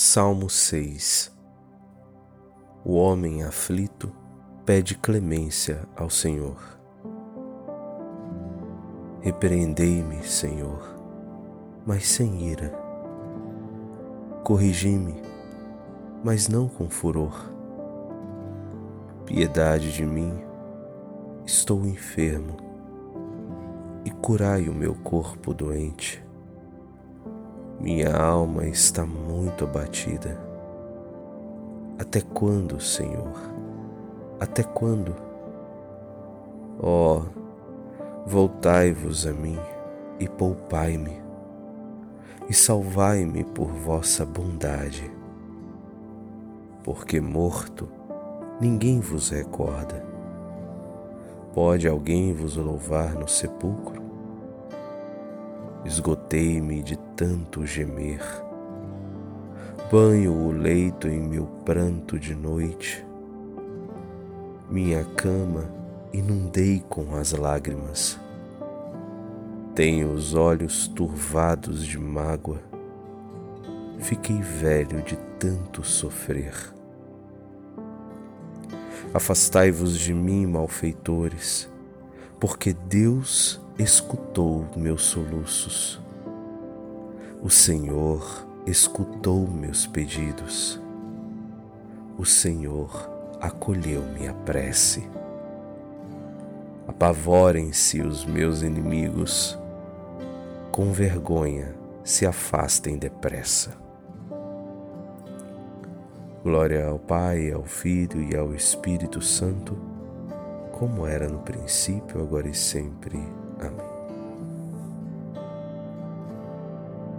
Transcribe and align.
Salmo 0.00 0.48
6 0.48 1.36
O 2.84 2.94
homem 2.94 3.42
aflito 3.42 4.12
pede 4.64 4.96
clemência 4.96 5.88
ao 5.96 6.08
Senhor. 6.08 6.78
Repreendei-me, 9.20 10.22
Senhor, 10.22 10.80
mas 11.84 12.06
sem 12.06 12.48
ira. 12.48 12.72
Corrigi-me, 14.44 15.20
mas 16.22 16.46
não 16.46 16.68
com 16.68 16.88
furor. 16.88 17.50
Piedade 19.26 19.92
de 19.92 20.06
mim, 20.06 20.32
estou 21.44 21.84
enfermo, 21.84 22.56
e 24.04 24.12
curai 24.12 24.68
o 24.68 24.72
meu 24.72 24.94
corpo 24.94 25.52
doente. 25.52 26.27
Minha 27.80 28.12
alma 28.12 28.66
está 28.66 29.06
muito 29.06 29.62
abatida. 29.62 30.36
Até 31.96 32.20
quando, 32.20 32.80
Senhor? 32.80 33.38
Até 34.40 34.64
quando? 34.64 35.14
Ó, 36.80 37.18
oh, 37.18 37.22
voltai-vos 38.26 39.28
a 39.28 39.32
mim 39.32 39.58
e 40.18 40.28
poupai-me, 40.28 41.22
e 42.48 42.52
salvai-me 42.52 43.44
por 43.44 43.68
vossa 43.68 44.26
bondade. 44.26 45.08
Porque 46.82 47.20
morto, 47.20 47.88
ninguém 48.60 48.98
vos 48.98 49.30
recorda. 49.30 50.04
Pode 51.54 51.86
alguém 51.86 52.34
vos 52.34 52.56
louvar 52.56 53.14
no 53.14 53.28
sepulcro? 53.28 54.07
Esgotei-me 55.84 56.82
de 56.82 56.96
tanto 57.16 57.64
gemer. 57.66 58.20
Banho 59.90 60.34
o 60.34 60.52
leito 60.52 61.08
em 61.08 61.20
meu 61.20 61.46
pranto 61.64 62.18
de 62.18 62.34
noite. 62.34 63.06
Minha 64.68 65.04
cama 65.04 65.64
inundei 66.12 66.84
com 66.88 67.14
as 67.16 67.32
lágrimas. 67.32 68.18
Tenho 69.74 70.12
os 70.12 70.34
olhos 70.34 70.88
turvados 70.88 71.86
de 71.86 71.98
mágoa. 71.98 72.60
Fiquei 73.98 74.40
velho 74.40 75.02
de 75.02 75.16
tanto 75.38 75.82
sofrer. 75.84 76.52
Afastai-vos 79.14 79.98
de 79.98 80.12
mim, 80.12 80.46
malfeitores, 80.46 81.68
porque 82.38 82.74
Deus 82.74 83.58
escutou 83.78 84.66
meus 84.76 85.04
soluços. 85.04 86.00
O 87.40 87.48
Senhor 87.48 88.44
escutou 88.66 89.46
meus 89.46 89.86
pedidos. 89.86 90.80
O 92.18 92.24
Senhor 92.24 93.08
acolheu 93.40 94.02
minha 94.18 94.34
prece. 94.34 95.08
Apavorem-se 96.88 98.02
os 98.02 98.24
meus 98.24 98.62
inimigos, 98.62 99.56
com 100.72 100.92
vergonha 100.92 101.72
se 102.02 102.26
afastem 102.26 102.98
depressa. 102.98 103.76
Glória 106.42 106.88
ao 106.88 106.98
Pai, 106.98 107.52
ao 107.52 107.62
Filho 107.62 108.20
e 108.22 108.36
ao 108.36 108.52
Espírito 108.52 109.20
Santo, 109.20 109.78
como 110.72 111.06
era 111.06 111.28
no 111.28 111.38
princípio, 111.38 112.20
agora 112.20 112.48
e 112.48 112.54
sempre 112.54 113.22
Amém. 113.60 113.97